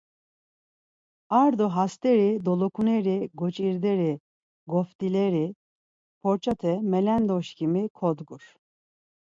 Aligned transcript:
Ar 1.41 1.51
do 1.59 1.67
hast̆eri 1.75 2.29
dolokuneri 2.45 3.17
goç̌irderi 3.39 4.11
goft̆ileri 4.71 5.45
porçate 6.21 6.73
melendoşǩimi 6.91 7.83
kodgur. 7.97 8.43